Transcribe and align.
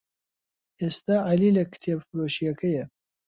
ئێستا 0.79 1.15
عەلی 1.29 1.55
لە 1.57 1.63
کتێبفرۆشییەکەیە. 1.71 2.85